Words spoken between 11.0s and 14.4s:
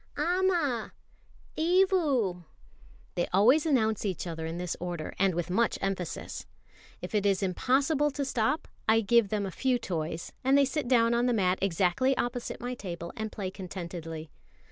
on the mat exactly opposite my table and play contentedly.